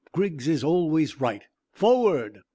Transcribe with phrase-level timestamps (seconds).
[0.13, 1.43] "Griggs is always right.
[1.73, 2.41] Forward!"